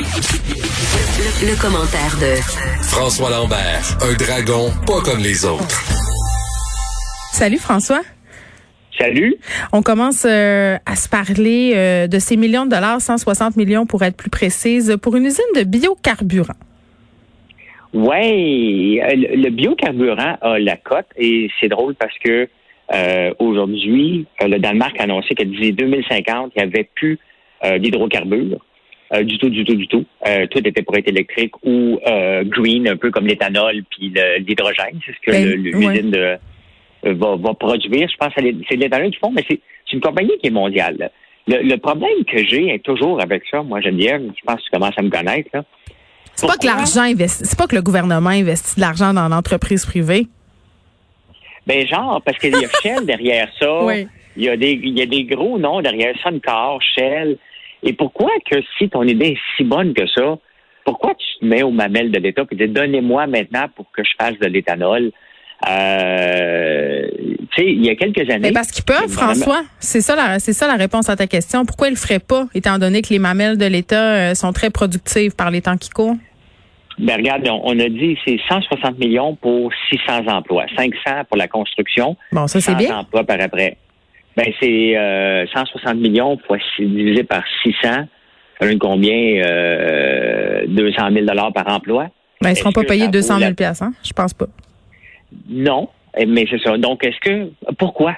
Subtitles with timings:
[0.00, 2.40] Le, le commentaire de
[2.84, 5.68] François Lambert, un dragon pas comme les autres.
[7.32, 8.00] Salut François.
[8.98, 9.36] Salut.
[9.74, 14.02] On commence euh, à se parler euh, de ces millions de dollars, 160 millions pour
[14.02, 16.56] être plus précise, pour une usine de biocarburant.
[17.92, 22.48] Oui, le biocarburant a la cote et c'est drôle parce que
[22.94, 27.18] euh, aujourd'hui, le Danemark a annoncé qu'à 2050, il n'y avait plus
[27.78, 28.64] d'hydrocarbures.
[29.22, 30.04] Du tout, du tout, du tout.
[30.50, 31.98] tout était pour être électrique ou
[32.44, 34.12] green, un peu comme l'éthanol puis
[34.46, 34.98] l'hydrogène.
[35.04, 36.38] C'est ce que Ben, l'usine
[37.04, 38.08] euh, va, va, produire.
[38.08, 39.60] Je pense que c'est l'éthanol du fond, mais c'est
[39.92, 41.10] une compagnie qui est mondiale.
[41.46, 44.98] Le, le problème que j'ai toujours avec ça, moi Geneviève, je pense que tu commences
[44.98, 45.50] à me connaître.
[46.34, 49.84] C'est pas que l'argent investi, c'est pas que le gouvernement investit de l'argent dans l'entreprise
[49.84, 50.26] privée.
[51.66, 53.84] Ben genre, parce qu'il y a Shell derrière ça.
[53.84, 54.06] Oui.
[54.36, 57.36] Il, y a des, il y a des gros noms derrière Suncor, Shell.
[57.82, 60.38] Et pourquoi que si ton idée est si bonne que ça,
[60.84, 64.10] pourquoi tu te mets aux mamelles de l'État et dis donnez-moi maintenant pour que je
[64.18, 65.10] fasse de l'éthanol?
[65.68, 67.08] Euh,
[67.52, 68.48] tu sais, il y a quelques années.
[68.48, 69.62] Mais parce qu'ils peuvent, François.
[69.78, 71.64] C'est ça, la, c'est ça la réponse à ta question.
[71.64, 74.70] Pourquoi ils le feraient pas, étant donné que les mamelles de l'État euh, sont très
[74.70, 76.16] productives par les temps qui courent?
[76.98, 81.48] Ben regarde, on, on a dit c'est 160 millions pour 600 emplois, 500 pour la
[81.48, 82.98] construction, Bon, ça c'est 100 bien.
[82.98, 83.76] emplois par après.
[84.36, 88.06] Ben c'est euh, 160 millions fois six- divisé par 600, ça
[88.66, 92.08] donne combien euh, 200 000 dollars par emploi?
[92.40, 93.92] Ben, ils seront pas payés ça vaut 200 000 la- hein?
[94.02, 94.46] Je pense pas.
[95.48, 95.88] Non,
[96.26, 96.76] mais c'est ça.
[96.78, 98.16] Donc est-ce que pourquoi?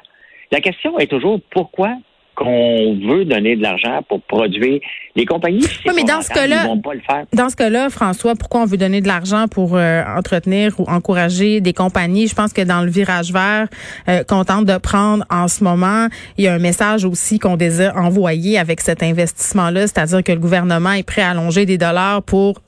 [0.50, 1.96] La question est toujours pourquoi
[2.34, 4.80] qu'on veut donner de l'argent pour produire
[5.14, 5.66] les compagnies.
[5.86, 7.24] Oui, mais pas dans ce rentable, cas-là- ils vont pas le faire.
[7.34, 11.60] Dans ce cas-là, François, pourquoi on veut donner de l'argent pour euh, entretenir ou encourager
[11.60, 12.26] des compagnies?
[12.28, 13.68] Je pense que dans le virage vert
[14.08, 16.08] euh, qu'on tente de prendre en ce moment,
[16.38, 20.38] il y a un message aussi qu'on désire envoyer avec cet investissement-là, c'est-à-dire que le
[20.40, 22.60] gouvernement est prêt à allonger des dollars pour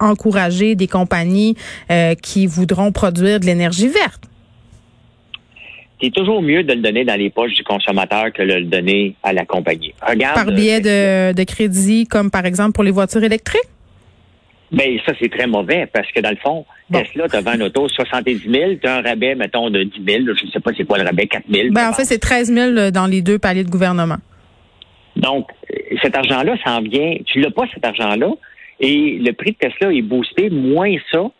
[0.00, 1.54] encourager des compagnies
[1.90, 4.24] euh, qui voudront produire de l'énergie verte.
[6.02, 9.14] C'est toujours mieux de le donner dans les poches du consommateur que de le donner
[9.22, 9.94] à la compagnie.
[10.06, 10.34] Regarde.
[10.34, 13.62] Par biais de, de crédits, comme par exemple pour les voitures électriques?
[14.72, 16.98] Ben, ça, c'est très mauvais parce que dans le fond, Bon.
[16.98, 20.24] Tesla, tu vends une auto 70 000, tu as un rabais, mettons, de 10 000.
[20.36, 21.68] Je ne sais pas c'est quoi le rabais, 4 000.
[21.72, 24.18] Ben, en fait, c'est 13 000 dans les deux paliers de gouvernement.
[25.16, 27.16] Donc, euh, cet argent-là s'en vient.
[27.26, 28.30] Tu l'as pas, cet argent-là.
[28.80, 31.30] Et le prix de Tesla est boosté, moins ça,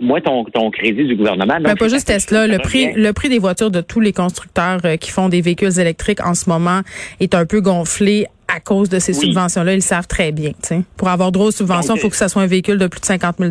[0.00, 1.54] moins ton, ton crédit du gouvernement.
[1.54, 4.80] Donc, Ben, pas juste Tesla, le prix, le prix des voitures de tous les constructeurs
[4.84, 6.80] euh, qui font des véhicules électriques en ce moment
[7.20, 9.26] est un peu gonflé à cause de ces Oui.
[9.26, 9.72] subventions-là.
[9.72, 10.52] Ils le savent très bien.
[10.96, 13.06] Pour avoir droit aux subventions, il faut que ça soit un véhicule de plus de
[13.06, 13.50] 50 000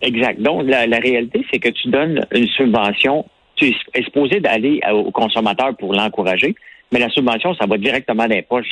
[0.00, 0.40] Exact.
[0.40, 3.24] Donc, la, la réalité, c'est que tu donnes une subvention,
[3.56, 6.54] tu es supposé d'aller au consommateur pour l'encourager,
[6.92, 8.66] mais la subvention, ça va directement dans les poches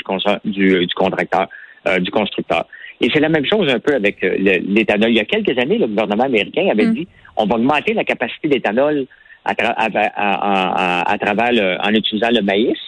[0.45, 1.49] du, du, du contracteur,
[1.89, 2.67] euh, du constructeur.
[3.01, 5.11] Et c'est la même chose un peu avec euh, l'éthanol.
[5.11, 6.95] Il y a quelques années, le gouvernement américain avait Mm.
[6.95, 9.07] dit on va augmenter la capacité d'éthanol
[9.45, 12.79] à, tra- à, à- à- travers le- en utilisant le maïs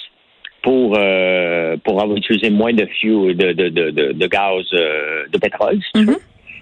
[0.63, 5.39] pour euh, pour avoir utilisé moins de fuel, de, de, de, de, gaz, euh, de
[5.39, 6.07] pétrole, si tu Mhm.
[6.13, 6.21] veux.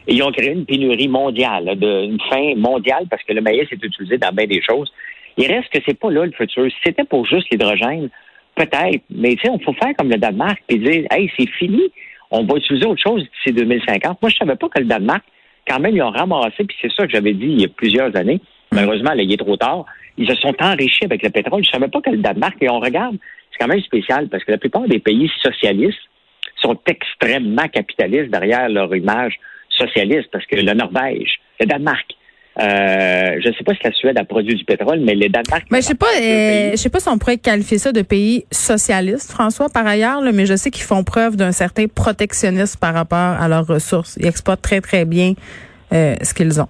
[0.09, 3.41] Et ils ont créé une pénurie mondiale, là, de, une fin mondiale, parce que le
[3.41, 4.93] maïs est utilisé dans bien des choses.
[5.37, 6.65] Il reste que c'est pas là le futur.
[6.71, 8.09] Si c'était pour juste l'hydrogène,
[8.55, 11.83] peut-être, mais tu sais, on faut faire comme le Danemark et dire, hey, c'est fini,
[12.31, 14.20] on va utiliser autre chose d'ici 2050.
[14.20, 15.22] Moi, je savais pas que le Danemark,
[15.69, 18.14] quand même, ils ont ramassé, puis c'est ça que j'avais dit il y a plusieurs
[18.16, 18.41] années.
[18.72, 19.84] Malheureusement, là, il est trop tard.
[20.16, 21.64] Ils se sont enrichis avec le pétrole.
[21.64, 23.16] Je savais pas que le Danemark, et on regarde,
[23.50, 25.98] c'est quand même spécial, parce que la plupart des pays socialistes
[26.56, 29.38] sont extrêmement capitalistes derrière leur image
[29.70, 32.14] socialiste, parce que le Norvège, le Danemark,
[32.59, 35.65] euh, je ne sais pas si la Suède a produit du pétrole, mais le Danemark.
[35.71, 38.44] Mais je sais pas, euh, je sais pas si on pourrait qualifier ça de pays
[38.50, 42.94] socialiste, François, par ailleurs, là, mais je sais qu'ils font preuve d'un certain protectionnisme par
[42.94, 44.17] rapport à leurs ressources.
[44.21, 45.34] Ils exploitent très, très bien
[45.93, 46.69] euh, ce qu'ils ont.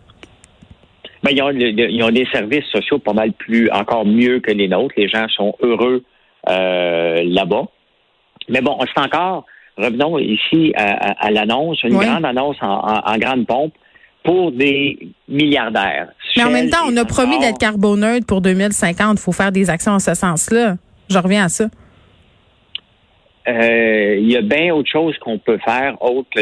[1.23, 4.95] Ben, ils, ont, ils des services sociaux pas mal plus, encore mieux que les nôtres.
[4.97, 6.03] Les gens sont heureux
[6.49, 7.65] euh, là-bas.
[8.49, 9.45] Mais bon, c'est encore,
[9.77, 13.73] revenons ici à, à- à l'annonce, une grande annonce en, en- en grande pompe
[14.27, 16.09] pour des milliardaires.
[16.37, 19.19] Mais en même temps, on a promis d'être carboneutre pour 2050.
[19.19, 20.75] Il faut faire des actions en ce sens-là.
[21.09, 21.67] Je reviens à ça.
[23.49, 26.41] Euh, il y a bien autre chose qu'on peut faire autre que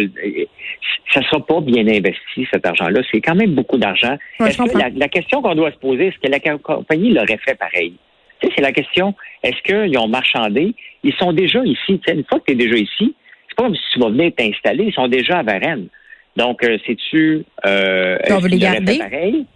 [1.12, 3.02] ça sera pas bien investi cet argent-là.
[3.12, 4.16] C'est quand même beaucoup d'argent.
[4.40, 7.38] Ouais, que la, la question qu'on doit se poser, est-ce que la co- compagnie l'aurait
[7.46, 7.92] fait pareil?
[8.40, 9.14] Tu sais, c'est la question.
[9.42, 10.75] Est-ce qu'ils ont marchandé?
[11.02, 12.00] Ils sont déjà ici.
[12.00, 13.14] Tu sais, une fois que tu es déjà ici,
[13.48, 14.84] c'est pas comme si tu vas venir t'installer.
[14.84, 15.88] Ils sont déjà à Varennes.
[16.36, 18.98] Donc, euh, sais-tu euh, On veut les garder?
[18.98, 19.46] pareil?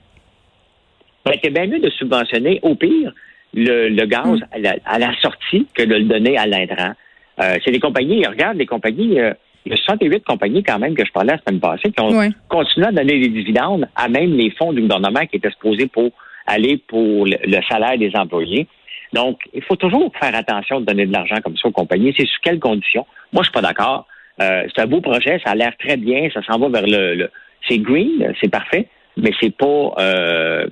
[1.25, 3.12] Ben, c'est bien mieux de subventionner, au pire,
[3.54, 4.44] le, le gaz Hmm.
[4.52, 6.92] à, la, à la sortie que de le donner à l'intrant.
[7.40, 9.32] Euh, c'est les compagnies, regarde, les compagnies, euh,
[9.66, 12.30] Il y a 68 compagnies quand même que je parlais la semaine passée qui ont
[12.48, 16.10] continué à donner des dividendes à même les fonds du gouvernement qui étaient supposés pour
[16.46, 18.66] aller pour le, le salaire des employés.
[19.12, 22.14] Donc, il faut toujours faire attention de donner de l'argent comme ça aux compagnies.
[22.16, 23.06] C'est sous quelles conditions?
[23.32, 24.06] Moi, je suis pas d'accord.
[24.40, 27.14] Euh, c'est un beau projet, ça a l'air très bien, ça s'en va vers le,
[27.14, 27.31] le-
[27.69, 30.67] c'est green, c'est parfait, mais c'est pas euh,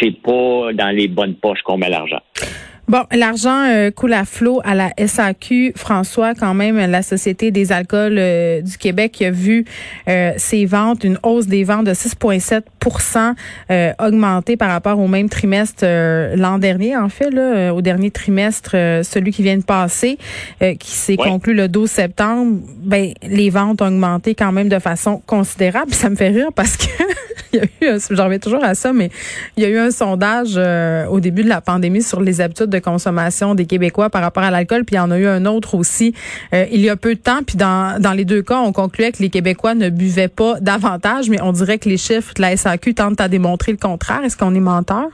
[0.00, 2.20] c'est pas dans les bonnes poches qu'on met l'argent.
[2.88, 5.74] Bon, l'argent euh, coule à flot à la SAQ.
[5.76, 9.66] François, quand même, la Société des alcools euh, du Québec qui a vu
[10.08, 13.34] euh, ses ventes, une hausse des ventes de 6,7%
[13.70, 17.82] euh, augmentée par rapport au même trimestre euh, l'an dernier, en fait, là, euh, au
[17.82, 20.16] dernier trimestre, euh, celui qui vient de passer,
[20.62, 21.28] euh, qui s'est Ouais.
[21.28, 22.58] conclu le 12 septembre.
[22.82, 25.92] Ben, les ventes ont augmenté quand même de façon considérable.
[25.92, 26.84] Ça me fait rire parce que
[27.52, 29.10] il y a eu, un- j'en reviens toujours à ça, mais
[29.58, 32.66] il y a eu un sondage euh, au début de la pandémie sur les habitudes
[32.70, 35.46] de consommation des Québécois par rapport à l'alcool, puis il y en a eu un
[35.46, 36.14] autre aussi
[36.54, 39.12] euh, il y a peu de temps, puis dans, dans les deux cas, on concluait
[39.12, 42.56] que les Québécois ne buvaient pas davantage, mais on dirait que les chiffres de la
[42.56, 44.22] SAQ tentent à démontrer le contraire.
[44.24, 45.06] Est-ce qu'on est menteur?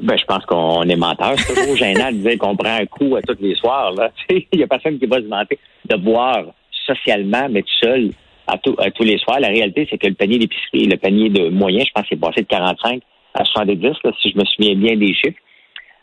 [0.00, 1.34] Ben, je pense qu'on est menteur.
[1.38, 3.92] C'est toujours gênant de dire qu'on prend un coup à tous les soirs.
[3.92, 4.10] Là.
[4.30, 5.58] Il y a personne qui va se vanter
[5.88, 6.44] de boire
[6.86, 8.10] socialement, mais tout seul
[8.46, 9.40] à, tout- à tous les soirs.
[9.40, 12.42] La réalité, c'est que le panier d'épicerie, le panier de moyen, je pense c'est passé
[12.42, 13.02] de 45
[13.34, 15.36] à 70, là, si je me souviens bien des chiffres.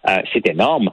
[0.09, 0.89] Euh, c'est énorme.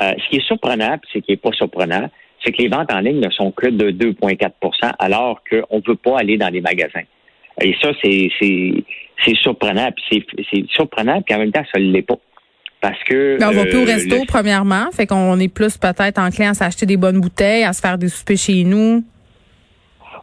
[0.00, 2.08] Euh, ce qui est surprenant, puis ce qui n'est pas surprenant,
[2.44, 5.96] c'est que les ventes en ligne ne sont que de 2,4% alors qu'on ne peut
[5.96, 7.02] pas aller dans les magasins.
[7.62, 8.84] Et ça, c'est c'est
[9.24, 12.16] c'est surprenant, puis c'est c'est surprenant, puis en même temps, ça ne l'est pas.
[12.82, 15.78] Parce que Ben, on va plus au euh, resto, le- premièrement, fait qu'on est plus
[15.78, 19.02] peut-être enclin à s'acheter des bonnes bouteilles, à se faire des soupers chez nous.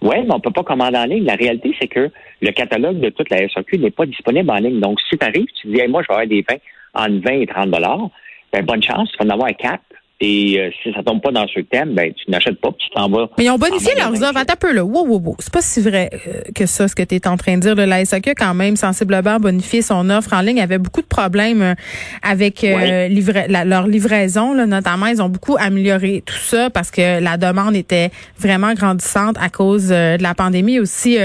[0.02, 1.24] Oui, mais on peut pas commander en ligne.
[1.26, 2.12] La réalité, c'est que
[2.42, 4.80] le catalogue de toute la SAQ n'est pas disponible en ligne.
[4.80, 6.58] Donc, si tu arrives, tu dis, Hey, moi, je vais avoir des vins
[6.94, 8.10] entre 20 et 30 dollars,
[8.54, 9.84] ben, bonne chance, tu vas en avoir quatre.
[10.26, 12.96] Et euh, si ça tombe pas dans ce thème, ben, tu n'achètes pas, puis tu
[12.96, 13.28] t'en vas.
[13.38, 14.38] Mais ils ont bonifié leurs offres.
[14.38, 14.86] Attends un peu, là.
[14.86, 15.36] Wow, wow, wow.
[15.40, 17.76] C'est pas si vrai euh, que ça, ce que tu es en train de dire.
[17.76, 17.86] là.
[17.86, 20.56] La SAQ a quand même sensiblement bonifié son offre en ligne.
[20.58, 21.74] Il y avait beaucoup de problèmes euh,
[22.22, 23.10] avec euh, Ouais.
[23.10, 25.08] livra- la- leur livraison, là, notamment.
[25.08, 28.10] Ils ont beaucoup amélioré tout ça parce que la demande était
[28.40, 30.80] vraiment grandissante à cause euh, de la pandémie.
[30.80, 31.18] Aussi,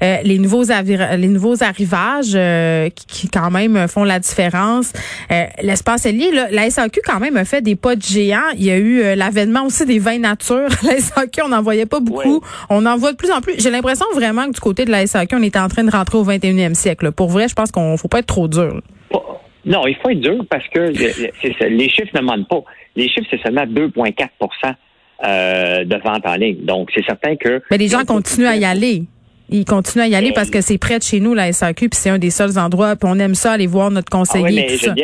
[0.00, 4.92] les nouveaux les nouveaux arrivages euh, qui, qui, quand même font la différence.
[5.32, 6.30] Euh, L'espace est lié.
[6.32, 8.42] Là, la SAQ quand même a fait des pas de géant.
[8.56, 10.68] Il y a eu euh, l'avènement aussi des vins nature.
[10.82, 12.40] La SAQ, on n'en voyait pas beaucoup.
[12.70, 13.54] On en voit de plus en plus.
[13.58, 16.18] J'ai l'impression vraiment que du côté de la SAQ, on était en train de rentrer
[16.18, 17.06] au 21e siècle.
[17.06, 17.12] là.
[17.12, 18.80] Pour vrai, je pense qu'on faut pas être trop dur.
[19.66, 22.62] Non, il faut être dur parce que ça, les chiffres ne mentent pas.
[22.96, 24.74] Les chiffres, c'est seulement 2,4%
[25.26, 26.64] euh, de vente en ligne.
[26.64, 27.62] Donc, c'est certain que.
[27.70, 29.04] Mais les gens continuent à y aller.
[29.48, 31.98] Ils continuent à y aller parce que c'est près de chez nous, la SAQ, puis
[31.98, 34.44] c'est un des seuls endroits, puis on aime ça, aller voir notre Ah conseiller.
[34.44, 34.94] oui, mais tout ça.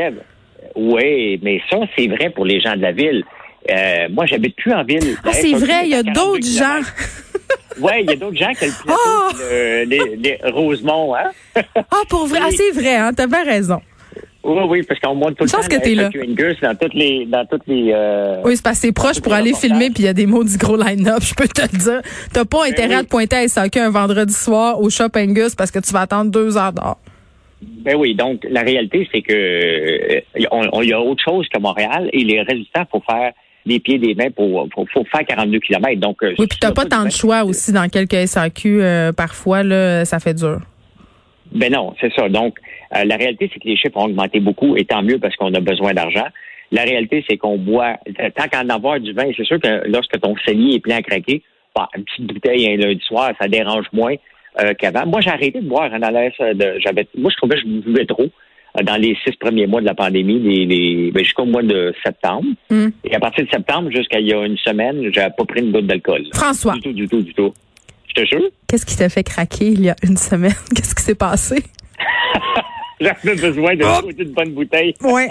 [0.77, 3.25] Oui, mais ça, c'est vrai pour les gens de la ville.
[3.71, 5.17] Euh, moi, j'habite plus en ville.
[5.25, 6.81] Ah, c'est vrai, il y a d'autres gens.
[7.81, 9.31] Oui, il y a d'autres gens qui ont le plateau, Ah!
[9.39, 11.31] le- les, les Rosemont, hein?
[11.77, 13.81] Ah, pour vrai, ah, c'est vrai, hein, t'as bien raison.
[14.43, 16.09] Oui, oui, parce qu'on monte tout le temps que t'es là.
[16.63, 19.53] Dans toutes les, dans toutes les, euh, Oui, c'est parce que c'est proche pour aller
[19.53, 22.01] filmer, puis il y a des mots du gros line-up, je peux te le dire.
[22.33, 23.01] T'as pas intérêt Ben oui.
[23.01, 26.01] à te pointer à SAQ un vendredi soir au Shop Angus parce que tu vas
[26.01, 26.97] attendre deux heures d'heure.
[27.63, 32.25] Ben oui, donc la réalité, c'est que euh, y a autre chose que Montréal et
[32.25, 33.33] les résultats, faut faire
[33.67, 36.01] des pieds des mains pour, faut, faut faire 42 km.
[36.01, 38.83] Donc, euh, Oui, puis t'as pas tant de choix aussi dans quelques SAQ.
[38.83, 40.61] euh, parfois, là, ça fait dur.
[41.53, 42.29] Ben non, c'est ça.
[42.29, 42.59] Donc,
[42.97, 45.53] euh, la réalité, c'est que les chiffres ont augmenté beaucoup, et tant mieux parce qu'on
[45.53, 46.27] a besoin d'argent.
[46.73, 47.97] La réalité, c'est qu'on boit,
[48.37, 51.43] tant qu'en avoir du vin, c'est sûr que lorsque ton cellier est plein à craquer,
[51.75, 54.15] bah, une petite bouteille un lundi soir, ça dérange moins
[54.59, 55.07] euh, qu'avant.
[55.07, 58.07] Moi, j'ai arrêté de boire en allant, de, j'avais, moi, je trouvais que je buvais
[58.07, 58.25] trop
[58.79, 61.95] euh, dans les six premiers mois de la pandémie, les, les, ben, jusqu'au mois de
[62.05, 62.49] septembre.
[62.69, 62.89] Hmm.
[63.05, 65.73] Et à partir de septembre, jusqu'à il y a une semaine, j'avais pas pris une
[65.73, 66.25] goutte d'alcool.
[66.35, 67.53] François, Du tout, du tout, du tout.
[68.09, 68.43] Je te jure.
[68.67, 70.53] qu'est-ce qui t'a fait craquer il y a une semaine?
[70.75, 71.63] Qu'est-ce qui s'est passé?
[73.25, 74.11] J'avais besoin de Oh!
[74.19, 74.95] une bonne bouteille.
[75.03, 75.23] Oui,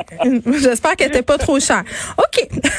[0.60, 1.84] j'espère qu'elle était pas trop chère.
[2.18, 2.48] OK.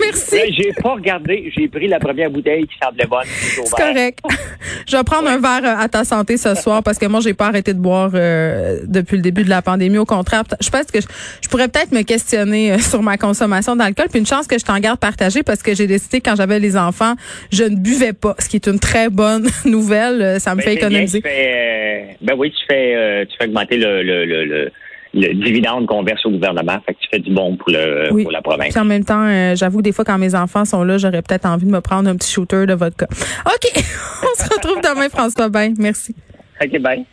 [0.00, 0.30] Merci.
[0.30, 1.52] Ben, j'ai pas regardé.
[1.56, 3.24] J'ai pris la première bouteille qui semblait bonne.
[3.26, 4.20] C'est correct.
[4.88, 7.34] Je vais prendre un verre euh, à ta santé ce soir parce que moi, j'ai
[7.34, 9.98] pas arrêté de boire euh, depuis le début de la pandémie.
[9.98, 11.06] Au contraire, je pense que je,
[11.42, 14.06] je pourrais peut-être me questionner euh, sur ma consommation d'alcool.
[14.08, 16.76] Puis une chance que je t'en garde partagée parce que j'ai décidé quand j'avais les
[16.76, 17.14] enfants,
[17.50, 20.22] je ne buvais pas, ce qui est une très bonne nouvelle.
[20.22, 21.22] Euh, Ça me Ben, fait bien, économiser.
[21.88, 24.70] Fais, ben oui, tu fais, euh, tu fais augmenter le, le, le, le,
[25.14, 26.78] le dividende qu'on verse au gouvernement.
[26.86, 28.22] Fait que tu fais du bon pour, le, Oui.
[28.24, 28.68] pour la province.
[28.70, 31.46] Puis en même temps, euh, j'avoue, des fois, quand mes enfants sont là, j'aurais peut-être
[31.46, 33.06] envie de me prendre un petit shooter de vodka.
[33.46, 33.72] OK.
[34.22, 35.48] On se retrouve demain, François.
[35.48, 36.14] Ben, merci.
[36.62, 37.04] OK, bye.